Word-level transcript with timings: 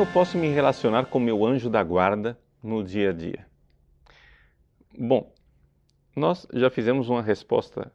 eu 0.00 0.06
posso 0.06 0.38
me 0.38 0.48
relacionar 0.48 1.04
com 1.06 1.20
meu 1.20 1.44
anjo 1.44 1.68
da 1.68 1.82
guarda 1.84 2.38
no 2.62 2.82
dia 2.82 3.10
a 3.10 3.12
dia? 3.12 3.46
Bom, 4.98 5.30
nós 6.16 6.46
já 6.54 6.70
fizemos 6.70 7.10
uma 7.10 7.20
resposta 7.20 7.92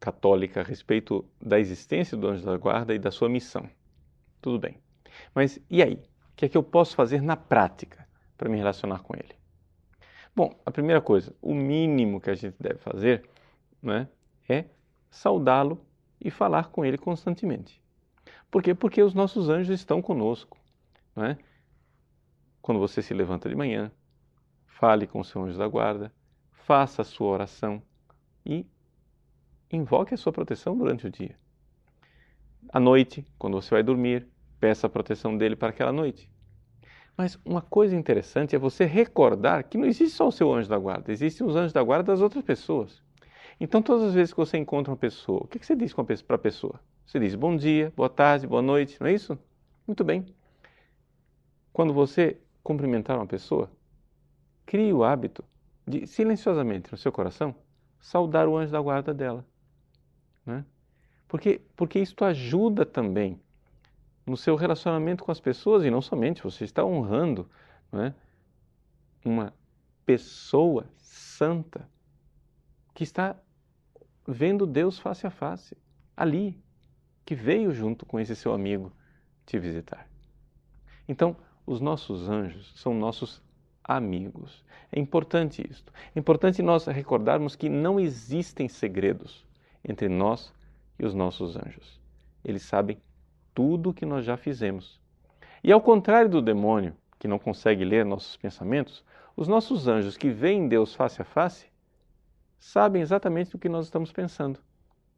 católica 0.00 0.60
a 0.60 0.64
respeito 0.64 1.22
da 1.38 1.60
existência 1.60 2.16
do 2.16 2.28
anjo 2.28 2.46
da 2.46 2.56
guarda 2.56 2.94
e 2.94 2.98
da 2.98 3.10
sua 3.10 3.28
missão. 3.28 3.68
Tudo 4.40 4.58
bem. 4.58 4.78
Mas 5.34 5.60
e 5.68 5.82
aí? 5.82 5.96
O 5.96 6.34
que 6.34 6.46
é 6.46 6.48
que 6.48 6.56
eu 6.56 6.62
posso 6.62 6.96
fazer 6.96 7.20
na 7.20 7.36
prática 7.36 8.08
para 8.38 8.48
me 8.48 8.56
relacionar 8.56 9.00
com 9.00 9.14
ele? 9.14 9.34
Bom, 10.34 10.58
a 10.64 10.70
primeira 10.70 11.02
coisa, 11.02 11.36
o 11.42 11.54
mínimo 11.54 12.22
que 12.22 12.30
a 12.30 12.34
gente 12.34 12.56
deve 12.58 12.78
fazer 12.78 13.22
né, 13.82 14.08
é 14.48 14.64
saudá-lo 15.10 15.84
e 16.18 16.30
falar 16.30 16.68
com 16.68 16.86
ele 16.86 16.96
constantemente. 16.96 17.82
Por 18.50 18.62
quê? 18.62 18.74
Porque 18.74 19.02
os 19.02 19.12
nossos 19.12 19.50
anjos 19.50 19.78
estão 19.78 20.00
conosco. 20.00 20.63
Não 21.14 21.24
é? 21.24 21.38
Quando 22.60 22.80
você 22.80 23.02
se 23.02 23.12
levanta 23.14 23.48
de 23.48 23.54
manhã, 23.54 23.92
fale 24.66 25.06
com 25.06 25.20
o 25.20 25.24
seu 25.24 25.42
anjo 25.42 25.58
da 25.58 25.68
guarda, 25.68 26.12
faça 26.52 27.02
a 27.02 27.04
sua 27.04 27.28
oração 27.28 27.82
e 28.44 28.66
invoque 29.70 30.14
a 30.14 30.16
sua 30.16 30.32
proteção 30.32 30.76
durante 30.76 31.06
o 31.06 31.10
dia. 31.10 31.38
À 32.72 32.80
noite, 32.80 33.24
quando 33.38 33.60
você 33.60 33.70
vai 33.70 33.82
dormir, 33.82 34.26
peça 34.58 34.86
a 34.86 34.90
proteção 34.90 35.36
dele 35.36 35.54
para 35.54 35.68
aquela 35.68 35.92
noite. 35.92 36.30
Mas 37.16 37.38
uma 37.44 37.62
coisa 37.62 37.94
interessante 37.94 38.56
é 38.56 38.58
você 38.58 38.84
recordar 38.84 39.64
que 39.64 39.78
não 39.78 39.86
existe 39.86 40.16
só 40.16 40.26
o 40.26 40.32
seu 40.32 40.52
anjo 40.52 40.68
da 40.68 40.78
guarda, 40.78 41.12
existem 41.12 41.46
os 41.46 41.54
anjos 41.54 41.72
da 41.72 41.82
guarda 41.82 42.12
das 42.12 42.20
outras 42.20 42.42
pessoas. 42.42 43.02
Então, 43.60 43.80
todas 43.80 44.08
as 44.08 44.14
vezes 44.14 44.32
que 44.32 44.40
você 44.40 44.58
encontra 44.58 44.90
uma 44.90 44.96
pessoa, 44.96 45.42
o 45.44 45.46
que 45.46 45.64
você 45.64 45.76
diz 45.76 45.92
para 45.92 46.34
a 46.36 46.38
pessoa? 46.38 46.80
Você 47.06 47.20
diz 47.20 47.36
bom 47.36 47.56
dia, 47.56 47.92
boa 47.94 48.08
tarde, 48.08 48.46
boa 48.46 48.62
noite, 48.62 48.96
não 49.00 49.06
é 49.06 49.12
isso? 49.12 49.38
Muito 49.86 50.02
bem. 50.02 50.26
Quando 51.74 51.92
você 51.92 52.40
cumprimentar 52.62 53.16
uma 53.16 53.26
pessoa, 53.26 53.68
crie 54.64 54.92
o 54.92 55.02
hábito 55.02 55.44
de 55.84 56.06
silenciosamente 56.06 56.90
no 56.92 56.96
seu 56.96 57.10
coração 57.10 57.52
saudar 57.98 58.46
o 58.46 58.56
anjo 58.56 58.70
da 58.70 58.80
guarda 58.80 59.12
dela. 59.12 59.44
Né? 60.46 60.64
Porque, 61.26 61.60
porque 61.74 61.98
isto 61.98 62.24
ajuda 62.24 62.86
também 62.86 63.40
no 64.24 64.36
seu 64.36 64.54
relacionamento 64.54 65.24
com 65.24 65.32
as 65.32 65.40
pessoas 65.40 65.84
e 65.84 65.90
não 65.90 66.00
somente, 66.00 66.44
você 66.44 66.62
está 66.62 66.84
honrando 66.84 67.50
né, 67.90 68.14
uma 69.24 69.52
pessoa 70.06 70.86
santa 70.96 71.90
que 72.94 73.02
está 73.02 73.36
vendo 74.28 74.64
Deus 74.64 74.96
face 74.96 75.26
a 75.26 75.30
face, 75.30 75.76
ali, 76.16 76.56
que 77.24 77.34
veio 77.34 77.72
junto 77.72 78.06
com 78.06 78.20
esse 78.20 78.36
seu 78.36 78.54
amigo 78.54 78.92
te 79.44 79.58
visitar. 79.58 80.08
Então, 81.08 81.36
os 81.66 81.80
nossos 81.80 82.28
anjos 82.28 82.72
são 82.76 82.94
nossos 82.94 83.42
amigos. 83.82 84.64
É 84.90 84.98
importante 84.98 85.66
isto. 85.68 85.92
É 86.14 86.18
importante 86.18 86.62
nós 86.62 86.86
recordarmos 86.86 87.56
que 87.56 87.68
não 87.68 87.98
existem 87.98 88.68
segredos 88.68 89.44
entre 89.84 90.08
nós 90.08 90.52
e 90.98 91.04
os 91.04 91.14
nossos 91.14 91.56
anjos. 91.56 92.00
Eles 92.44 92.62
sabem 92.62 92.98
tudo 93.54 93.90
o 93.90 93.94
que 93.94 94.06
nós 94.06 94.24
já 94.24 94.36
fizemos. 94.36 95.00
E 95.62 95.72
ao 95.72 95.80
contrário 95.80 96.30
do 96.30 96.42
demônio, 96.42 96.94
que 97.18 97.28
não 97.28 97.38
consegue 97.38 97.84
ler 97.84 98.04
nossos 98.04 98.36
pensamentos, 98.36 99.04
os 99.36 99.48
nossos 99.48 99.88
anjos 99.88 100.16
que 100.16 100.30
veem 100.30 100.68
Deus 100.68 100.94
face 100.94 101.20
a 101.20 101.24
face 101.24 101.66
sabem 102.58 103.02
exatamente 103.02 103.56
o 103.56 103.58
que 103.58 103.68
nós 103.68 103.86
estamos 103.86 104.12
pensando. 104.12 104.60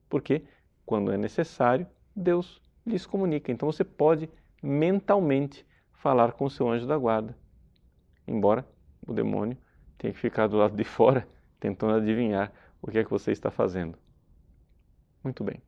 Porque, 0.08 0.42
quando 0.84 1.12
é 1.12 1.16
necessário, 1.16 1.86
Deus 2.14 2.60
lhes 2.86 3.04
comunica. 3.04 3.50
Então 3.50 3.70
você 3.70 3.84
pode 3.84 4.30
mentalmente 4.62 5.66
falar 6.06 6.30
com 6.34 6.44
o 6.44 6.50
seu 6.50 6.70
anjo 6.70 6.86
da 6.86 6.96
guarda. 6.96 7.36
Embora 8.28 8.64
o 9.04 9.12
demônio 9.12 9.58
tenha 9.98 10.14
que 10.14 10.20
ficar 10.20 10.46
do 10.46 10.56
lado 10.56 10.76
de 10.76 10.84
fora 10.84 11.26
tentando 11.58 11.94
adivinhar 11.94 12.52
o 12.80 12.88
que 12.88 12.98
é 13.00 13.02
que 13.04 13.10
você 13.10 13.32
está 13.32 13.50
fazendo. 13.50 13.98
Muito 15.24 15.42
bem. 15.42 15.60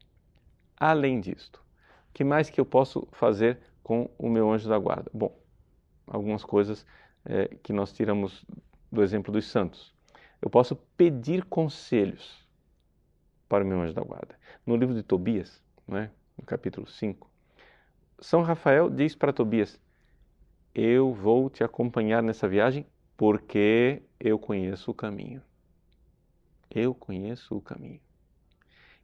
Além 0.77 1.21
disto, 1.21 1.57
o 1.57 2.13
que 2.15 2.23
mais 2.23 2.49
que 2.49 2.61
eu 2.61 2.65
posso 2.65 3.09
fazer 3.11 3.59
com 3.83 4.09
o 4.17 4.29
meu 4.29 4.49
anjo 4.49 4.69
da 4.69 4.79
guarda? 4.79 5.11
Bom, 5.13 5.37
algumas 6.07 6.45
coisas 6.45 6.87
é, 7.25 7.49
que 7.61 7.73
nós 7.73 7.93
tiramos 7.93 8.47
do 8.93 9.03
exemplo 9.03 9.33
dos 9.33 9.45
santos. 9.45 9.93
Eu 10.41 10.49
posso 10.49 10.77
pedir 10.97 11.45
conselhos 11.47 12.47
para 13.49 13.65
o 13.65 13.67
meu 13.67 13.81
anjo 13.81 13.93
da 13.93 14.03
guarda. 14.03 14.39
No 14.65 14.77
livro 14.77 14.95
de 14.95 15.03
Tobias, 15.03 15.61
né, 15.85 16.13
no 16.37 16.45
capítulo 16.45 16.87
5, 16.87 17.29
São 18.21 18.43
Rafael 18.43 18.89
diz 18.89 19.17
para 19.17 19.33
Tobias: 19.33 19.81
Eu 20.81 21.13
vou 21.13 21.51
te 21.51 21.65
acompanhar 21.65 22.23
nessa 22.23 22.47
viagem 22.47 22.87
porque 23.17 24.01
eu 24.21 24.39
conheço 24.39 24.93
o 24.93 24.95
caminho. 24.95 25.43
Eu 26.71 26.95
conheço 26.95 27.57
o 27.57 27.61
caminho. 27.61 28.01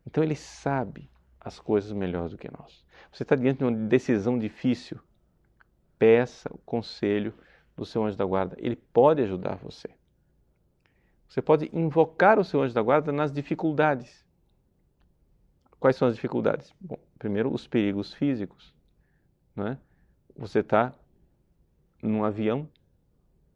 Então 0.06 0.22
ele 0.22 0.36
sabe 0.36 1.10
as 1.40 1.58
coisas 1.58 1.90
melhor 1.90 2.28
do 2.28 2.38
que 2.38 2.48
nós. 2.48 2.84
Você 3.10 3.24
está 3.24 3.34
diante 3.34 3.58
de 3.58 3.64
uma 3.64 3.72
decisão 3.88 4.38
difícil, 4.38 5.00
peça 5.98 6.48
o 6.54 6.58
conselho 6.58 7.34
do 7.76 7.84
seu 7.84 8.04
anjo 8.04 8.16
da 8.16 8.24
guarda. 8.24 8.54
Ele 8.60 8.76
pode 8.76 9.20
ajudar 9.22 9.56
você. 9.56 9.88
Você 11.28 11.42
pode 11.42 11.68
invocar 11.72 12.38
o 12.38 12.44
seu 12.44 12.62
anjo 12.62 12.72
da 12.72 12.82
guarda 12.82 13.10
nas 13.10 13.32
dificuldades. 13.32 14.24
Quais 15.80 15.96
são 15.96 16.06
as 16.06 16.14
dificuldades? 16.14 16.72
Bom, 16.80 17.00
primeiro, 17.18 17.52
os 17.52 17.66
perigos 17.66 18.14
físicos. 18.14 18.72
Né? 19.56 19.76
Você 20.36 20.60
está 20.60 20.94
num 22.08 22.24
avião, 22.24 22.68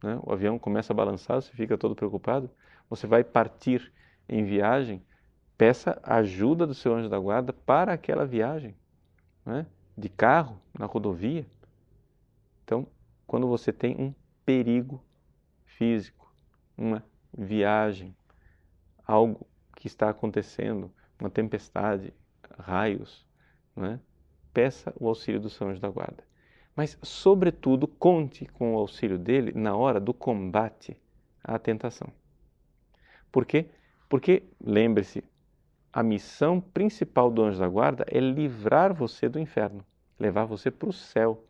né? 0.02 0.18
o 0.22 0.32
avião 0.32 0.58
começa 0.58 0.92
a 0.92 0.96
balançar, 0.96 1.40
você 1.40 1.52
fica 1.52 1.76
todo 1.76 1.94
preocupado. 1.94 2.50
Você 2.88 3.06
vai 3.06 3.22
partir 3.22 3.92
em 4.28 4.44
viagem, 4.44 5.04
peça 5.56 6.00
ajuda 6.02 6.66
do 6.66 6.74
seu 6.74 6.94
anjo 6.94 7.08
da 7.08 7.18
guarda 7.18 7.52
para 7.52 7.92
aquela 7.92 8.24
viagem, 8.24 8.74
né? 9.44 9.66
de 9.96 10.08
carro, 10.08 10.60
na 10.78 10.86
rodovia. 10.86 11.46
Então, 12.64 12.86
quando 13.26 13.46
você 13.46 13.72
tem 13.72 13.96
um 14.00 14.14
perigo 14.44 15.02
físico, 15.66 16.32
uma 16.76 17.04
viagem, 17.36 18.16
algo 19.06 19.46
que 19.76 19.86
está 19.86 20.08
acontecendo, 20.08 20.90
uma 21.20 21.28
tempestade, 21.28 22.14
raios, 22.58 23.26
é? 23.76 23.98
peça 24.52 24.92
o 24.98 25.08
auxílio 25.08 25.40
do 25.40 25.50
seu 25.50 25.68
anjo 25.68 25.80
da 25.80 25.88
guarda. 25.88 26.24
Mas, 26.78 26.96
sobretudo, 27.02 27.88
conte 27.88 28.46
com 28.46 28.76
o 28.76 28.78
auxílio 28.78 29.18
dele 29.18 29.50
na 29.52 29.74
hora 29.74 29.98
do 29.98 30.14
combate 30.14 30.96
à 31.42 31.58
tentação. 31.58 32.06
Por 33.32 33.44
quê? 33.44 33.66
Porque, 34.08 34.44
lembre-se, 34.64 35.24
a 35.92 36.04
missão 36.04 36.60
principal 36.60 37.32
do 37.32 37.42
anjo 37.42 37.58
da 37.58 37.66
guarda 37.66 38.06
é 38.06 38.20
livrar 38.20 38.94
você 38.94 39.28
do 39.28 39.40
inferno, 39.40 39.84
levar 40.20 40.44
você 40.44 40.70
para 40.70 40.88
o 40.88 40.92
céu. 40.92 41.44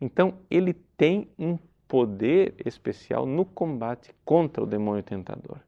Então, 0.00 0.38
ele 0.50 0.72
tem 0.72 1.30
um 1.38 1.58
poder 1.86 2.54
especial 2.64 3.26
no 3.26 3.44
combate 3.44 4.14
contra 4.24 4.64
o 4.64 4.66
demônio 4.66 5.02
tentador. 5.02 5.60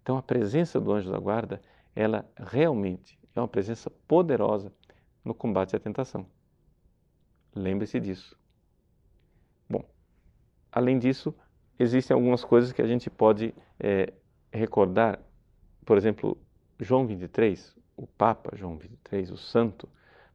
Então, 0.00 0.16
a 0.16 0.22
presença 0.22 0.80
do 0.80 0.92
anjo 0.92 1.12
da 1.12 1.18
guarda, 1.18 1.60
ela 1.94 2.26
realmente 2.38 3.18
é 3.36 3.38
uma 3.38 3.46
presença 3.46 3.90
poderosa 4.08 4.72
no 5.22 5.34
combate 5.34 5.76
à 5.76 5.78
tentação. 5.78 6.26
Lembre-se 7.58 7.98
disso. 7.98 8.38
Bom, 9.68 9.84
além 10.70 10.98
disso, 10.98 11.34
existem 11.78 12.14
algumas 12.14 12.44
coisas 12.44 12.72
que 12.72 12.80
a 12.80 12.86
gente 12.86 13.10
pode 13.10 13.52
é, 13.80 14.12
recordar. 14.52 15.20
Por 15.84 15.96
exemplo, 15.96 16.38
João 16.78 17.04
23, 17.06 17.76
o 17.96 18.06
Papa 18.06 18.56
João 18.56 18.78
23, 18.78 19.32
o 19.32 19.36
Santo 19.36 19.88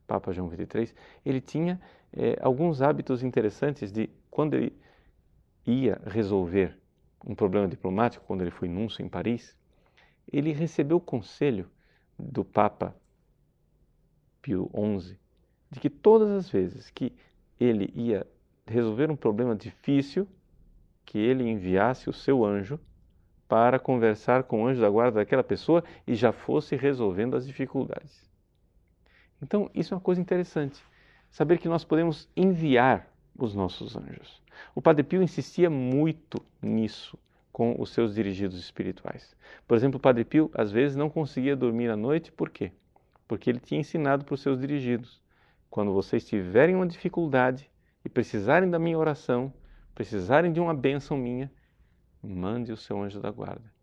Papa 0.06 0.32
João 0.32 0.48
23, 0.48 0.94
ele 1.24 1.40
tinha 1.40 1.80
é, 2.12 2.36
alguns 2.42 2.82
hábitos 2.82 3.22
interessantes 3.22 3.90
de 3.90 4.10
quando 4.30 4.54
ele 4.54 4.78
ia 5.66 5.98
resolver 6.04 6.78
um 7.26 7.34
problema 7.34 7.66
diplomático, 7.66 8.26
quando 8.26 8.42
ele 8.42 8.50
foi 8.50 8.68
núncio 8.68 9.02
em 9.02 9.08
Paris, 9.08 9.56
ele 10.30 10.52
recebeu 10.52 10.98
o 10.98 11.00
conselho 11.00 11.70
do 12.18 12.44
Papa 12.44 12.94
Pio 14.42 14.70
XI 15.00 15.23
de 15.74 15.80
que 15.80 15.90
todas 15.90 16.30
as 16.30 16.48
vezes 16.48 16.88
que 16.88 17.12
ele 17.58 17.92
ia 17.96 18.24
resolver 18.64 19.10
um 19.10 19.16
problema 19.16 19.56
difícil, 19.56 20.26
que 21.04 21.18
ele 21.18 21.42
enviasse 21.42 22.08
o 22.08 22.12
seu 22.12 22.44
anjo 22.44 22.78
para 23.48 23.76
conversar 23.80 24.44
com 24.44 24.62
o 24.62 24.66
anjo 24.68 24.80
da 24.80 24.88
guarda 24.88 25.18
daquela 25.18 25.42
pessoa 25.42 25.82
e 26.06 26.14
já 26.14 26.30
fosse 26.30 26.76
resolvendo 26.76 27.36
as 27.36 27.44
dificuldades. 27.44 28.30
Então, 29.42 29.68
isso 29.74 29.92
é 29.92 29.96
uma 29.96 30.00
coisa 30.00 30.20
interessante, 30.20 30.80
saber 31.28 31.58
que 31.58 31.68
nós 31.68 31.84
podemos 31.84 32.28
enviar 32.36 33.12
os 33.36 33.52
nossos 33.52 33.96
anjos. 33.96 34.40
O 34.76 34.80
Padre 34.80 35.02
Pio 35.02 35.24
insistia 35.24 35.68
muito 35.68 36.40
nisso 36.62 37.18
com 37.52 37.74
os 37.80 37.90
seus 37.90 38.14
dirigidos 38.14 38.60
espirituais. 38.60 39.34
Por 39.66 39.76
exemplo, 39.76 39.98
o 39.98 40.00
Padre 40.00 40.24
Pio 40.24 40.52
às 40.54 40.70
vezes 40.70 40.96
não 40.96 41.10
conseguia 41.10 41.56
dormir 41.56 41.90
à 41.90 41.96
noite, 41.96 42.30
por 42.30 42.48
quê? 42.48 42.70
Porque 43.26 43.50
ele 43.50 43.58
tinha 43.58 43.80
ensinado 43.80 44.24
para 44.24 44.34
os 44.34 44.40
seus 44.40 44.60
dirigidos: 44.60 45.23
quando 45.74 45.92
vocês 45.92 46.24
tiverem 46.24 46.76
uma 46.76 46.86
dificuldade 46.86 47.68
e 48.04 48.08
precisarem 48.08 48.70
da 48.70 48.78
minha 48.78 48.96
oração, 48.96 49.52
precisarem 49.92 50.52
de 50.52 50.60
uma 50.60 50.72
bênção 50.72 51.16
minha, 51.16 51.50
mande 52.22 52.70
o 52.70 52.76
seu 52.76 53.02
anjo 53.02 53.18
da 53.18 53.28
guarda. 53.28 53.74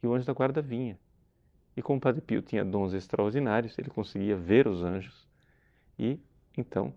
E 0.00 0.06
o 0.06 0.14
anjo 0.14 0.24
da 0.24 0.32
guarda 0.32 0.62
vinha. 0.62 0.96
E 1.76 1.82
como 1.82 1.98
o 1.98 2.00
Padre 2.00 2.20
Pio 2.20 2.40
tinha 2.42 2.64
dons 2.64 2.92
extraordinários, 2.92 3.76
ele 3.76 3.90
conseguia 3.90 4.36
ver 4.36 4.68
os 4.68 4.84
anjos. 4.84 5.28
E 5.98 6.20
então, 6.56 6.94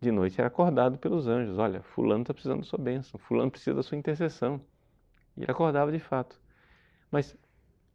de 0.00 0.10
noite, 0.10 0.40
era 0.40 0.48
acordado 0.48 0.98
pelos 0.98 1.28
anjos: 1.28 1.56
Olha, 1.56 1.84
Fulano 1.84 2.22
está 2.22 2.34
precisando 2.34 2.62
da 2.62 2.66
sua 2.66 2.80
bênção, 2.80 3.20
Fulano 3.20 3.52
precisa 3.52 3.76
da 3.76 3.82
sua 3.84 3.96
intercessão. 3.96 4.60
E 5.36 5.42
ele 5.44 5.52
acordava 5.52 5.92
de 5.92 6.00
fato. 6.00 6.36
Mas 7.12 7.38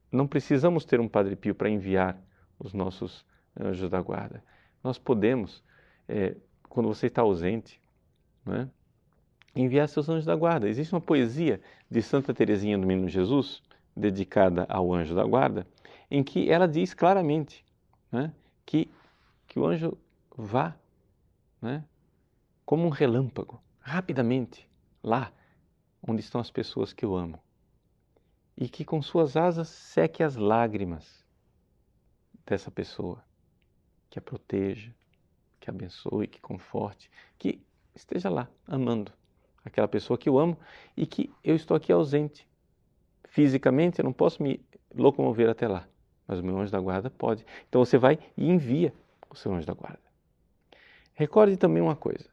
não 0.09 0.25
precisamos 0.25 0.85
ter 0.85 1.01
um 1.01 1.09
Padre 1.09 1.35
Pio 1.35 1.53
para 1.53 1.69
enviar 1.69 2.17
os 2.57 2.73
nossos 2.73 3.25
anjos 3.59 3.89
da 3.89 4.01
guarda. 4.01 4.43
Nós 4.83 4.97
podemos, 4.97 5.63
é, 6.07 6.35
quando 6.69 6.87
você 6.87 7.07
está 7.07 7.21
ausente, 7.21 7.81
né, 8.45 8.69
enviar 9.55 9.87
seus 9.87 10.09
anjos 10.09 10.25
da 10.25 10.35
guarda. 10.35 10.67
Existe 10.67 10.93
uma 10.93 11.01
poesia 11.01 11.61
de 11.89 12.01
Santa 12.01 12.33
Teresinha 12.33 12.77
do 12.77 12.85
Menino 12.85 13.07
Jesus, 13.07 13.63
dedicada 13.95 14.65
ao 14.67 14.93
anjo 14.93 15.15
da 15.15 15.23
guarda, 15.23 15.65
em 16.11 16.21
que 16.23 16.49
ela 16.51 16.67
diz 16.67 16.93
claramente 16.93 17.65
né, 18.11 18.33
que, 18.65 18.91
que 19.47 19.57
o 19.57 19.65
anjo 19.65 19.97
vá 20.35 20.75
né, 21.61 21.83
como 22.65 22.85
um 22.85 22.89
relâmpago, 22.89 23.61
rapidamente, 23.79 24.69
lá 25.01 25.31
onde 26.05 26.21
estão 26.21 26.41
as 26.41 26.51
pessoas 26.51 26.91
que 26.91 27.05
eu 27.05 27.15
amo, 27.15 27.39
e 28.57 28.67
que 28.67 28.83
com 28.83 29.01
suas 29.01 29.37
asas 29.37 29.69
seque 29.69 30.21
as 30.21 30.35
lágrimas 30.35 31.25
dessa 32.45 32.69
pessoa, 32.69 33.23
que 34.15 34.19
a 34.19 34.21
proteja, 34.21 34.93
que 35.59 35.69
abençoe, 35.69 36.25
que 36.25 36.39
conforte, 36.39 37.11
que 37.37 37.61
esteja 37.93 38.29
lá 38.29 38.47
amando 38.65 39.11
aquela 39.65 39.89
pessoa 39.89 40.17
que 40.17 40.29
eu 40.29 40.39
amo 40.39 40.57
e 40.95 41.05
que 41.05 41.29
eu 41.43 41.53
estou 41.53 41.75
aqui 41.75 41.91
ausente. 41.91 42.47
Fisicamente 43.25 43.99
eu 43.99 44.05
não 44.05 44.13
posso 44.13 44.41
me 44.41 44.65
locomover 44.93 45.49
até 45.49 45.67
lá, 45.67 45.85
mas 46.25 46.39
o 46.39 46.43
meu 46.43 46.57
anjo 46.57 46.71
da 46.71 46.79
guarda 46.79 47.09
pode. 47.09 47.45
Então 47.67 47.83
você 47.83 47.97
vai 47.97 48.17
e 48.37 48.49
envia 48.49 48.93
o 49.29 49.35
seu 49.35 49.53
anjo 49.53 49.67
da 49.67 49.73
guarda. 49.73 49.99
Recorde 51.13 51.57
também 51.57 51.83
uma 51.83 51.95
coisa: 51.95 52.29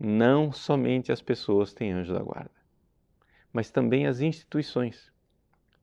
não 0.00 0.50
somente 0.50 1.12
as 1.12 1.22
pessoas 1.22 1.72
têm 1.72 1.92
anjo 1.92 2.12
da 2.12 2.24
guarda, 2.24 2.50
mas 3.52 3.70
também 3.70 4.08
as 4.08 4.20
instituições, 4.20 5.12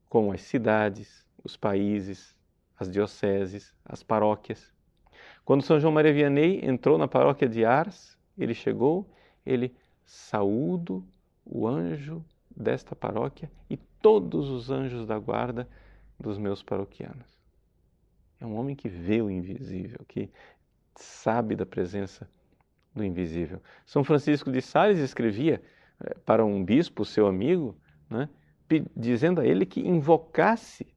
como 0.09 0.33
as 0.33 0.41
cidades, 0.41 1.25
os 1.41 1.55
países, 1.55 2.35
as 2.77 2.91
dioceses, 2.91 3.73
as 3.85 4.03
paróquias. 4.03 4.74
Quando 5.45 5.61
São 5.61 5.79
João 5.79 5.93
Maria 5.93 6.11
Vianney 6.11 6.65
entrou 6.65 6.97
na 6.97 7.07
paróquia 7.07 7.47
de 7.47 7.63
Ars, 7.63 8.17
ele 8.35 8.55
chegou, 8.55 9.07
ele 9.45 9.75
saúdo 10.03 11.05
o 11.45 11.67
anjo 11.67 12.25
desta 12.49 12.95
paróquia 12.95 13.51
e 13.69 13.77
todos 13.77 14.49
os 14.49 14.71
anjos 14.71 15.05
da 15.05 15.19
guarda 15.19 15.69
dos 16.19 16.39
meus 16.39 16.63
paroquianos. 16.63 17.39
É 18.39 18.45
um 18.45 18.57
homem 18.57 18.75
que 18.75 18.89
vê 18.89 19.21
o 19.21 19.29
invisível, 19.29 19.99
que 20.07 20.31
sabe 20.95 21.55
da 21.55 21.65
presença 21.65 22.27
do 22.93 23.03
invisível. 23.03 23.61
São 23.85 24.03
Francisco 24.03 24.51
de 24.51 24.61
Sales 24.61 24.97
escrevia 24.97 25.61
eh, 25.99 26.15
para 26.25 26.43
um 26.43 26.63
bispo, 26.65 27.05
seu 27.05 27.27
amigo, 27.27 27.77
né, 28.09 28.29
dizendo 28.95 29.41
a 29.41 29.45
ele 29.45 29.65
que 29.65 29.81
invocasse 29.81 30.87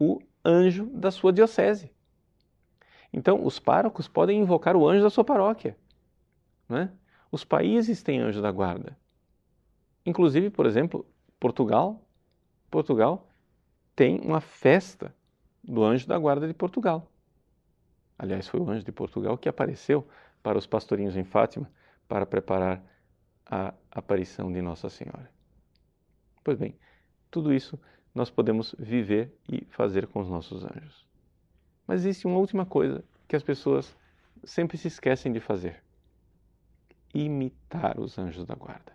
o 0.00 0.20
anjo 0.44 0.86
da 0.86 1.12
sua 1.12 1.32
diocese. 1.32 1.91
Então, 3.12 3.44
os 3.44 3.58
párocos 3.58 4.08
podem 4.08 4.40
invocar 4.40 4.74
o 4.74 4.88
anjo 4.88 5.02
da 5.02 5.10
sua 5.10 5.24
paróquia. 5.24 5.76
Né? 6.68 6.90
Os 7.30 7.44
países 7.44 8.02
têm 8.02 8.20
anjo 8.20 8.40
da 8.40 8.50
guarda. 8.50 8.96
Inclusive, 10.06 10.50
por 10.50 10.66
exemplo, 10.66 11.06
Portugal. 11.38 12.02
Portugal 12.70 13.28
tem 13.94 14.20
uma 14.20 14.40
festa 14.40 15.14
do 15.62 15.84
anjo 15.84 16.06
da 16.06 16.18
guarda 16.18 16.48
de 16.48 16.54
Portugal. 16.54 17.06
Aliás, 18.18 18.48
foi 18.48 18.60
o 18.60 18.70
anjo 18.70 18.84
de 18.84 18.92
Portugal 18.92 19.36
que 19.36 19.48
apareceu 19.48 20.06
para 20.42 20.58
os 20.58 20.66
pastorinhos 20.66 21.16
em 21.16 21.24
Fátima 21.24 21.70
para 22.08 22.26
preparar 22.26 22.82
a 23.46 23.74
aparição 23.90 24.52
de 24.52 24.62
Nossa 24.62 24.88
Senhora. 24.88 25.30
Pois 26.42 26.58
bem, 26.58 26.76
tudo 27.30 27.52
isso 27.52 27.78
nós 28.14 28.30
podemos 28.30 28.74
viver 28.78 29.36
e 29.48 29.64
fazer 29.70 30.06
com 30.06 30.20
os 30.20 30.28
nossos 30.28 30.64
anjos. 30.64 31.06
Mas 31.86 32.00
existe 32.00 32.26
uma 32.26 32.38
última 32.38 32.64
coisa 32.64 33.04
que 33.26 33.36
as 33.36 33.42
pessoas 33.42 33.96
sempre 34.44 34.76
se 34.76 34.88
esquecem 34.88 35.32
de 35.32 35.40
fazer: 35.40 35.82
imitar 37.14 37.98
os 37.98 38.18
anjos 38.18 38.44
da 38.46 38.54
guarda. 38.54 38.92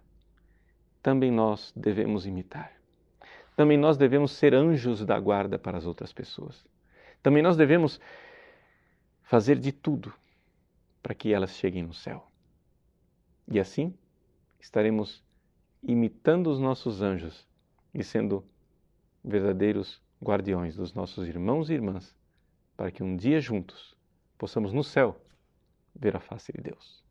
Também 1.01 1.31
nós 1.31 1.71
devemos 1.75 2.25
imitar. 2.25 2.73
Também 3.55 3.77
nós 3.77 3.97
devemos 3.97 4.31
ser 4.33 4.53
anjos 4.53 5.05
da 5.05 5.19
guarda 5.19 5.57
para 5.57 5.77
as 5.77 5.85
outras 5.85 6.13
pessoas. 6.13 6.65
Também 7.23 7.41
nós 7.41 7.57
devemos 7.57 7.99
fazer 9.23 9.57
de 9.57 9.71
tudo 9.71 10.13
para 11.01 11.15
que 11.15 11.33
elas 11.33 11.55
cheguem 11.55 11.83
no 11.83 11.93
céu. 11.93 12.27
E 13.47 13.59
assim 13.59 13.93
estaremos 14.59 15.23
imitando 15.81 16.47
os 16.47 16.59
nossos 16.59 17.01
anjos 17.01 17.47
e 17.93 18.03
sendo 18.03 18.43
verdadeiros 19.23 20.01
guardiões 20.23 20.75
dos 20.75 20.93
nossos 20.93 21.27
irmãos 21.27 21.69
e 21.69 21.73
irmãs, 21.73 22.15
para 22.77 22.91
que 22.91 23.03
um 23.03 23.17
dia 23.17 23.41
juntos 23.41 23.97
possamos 24.37 24.71
no 24.71 24.83
céu 24.83 25.19
ver 25.95 26.15
a 26.15 26.19
face 26.19 26.53
de 26.53 26.61
Deus. 26.61 27.03